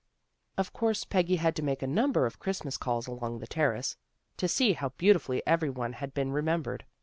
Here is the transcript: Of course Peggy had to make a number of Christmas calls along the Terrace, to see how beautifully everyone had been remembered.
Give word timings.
Of 0.57 0.73
course 0.73 1.03
Peggy 1.03 1.35
had 1.35 1.55
to 1.57 1.61
make 1.61 1.83
a 1.83 1.85
number 1.85 2.25
of 2.25 2.39
Christmas 2.39 2.75
calls 2.75 3.05
along 3.05 3.37
the 3.37 3.45
Terrace, 3.45 3.97
to 4.37 4.47
see 4.47 4.73
how 4.73 4.89
beautifully 4.97 5.43
everyone 5.45 5.93
had 5.93 6.11
been 6.15 6.31
remembered. 6.31 6.85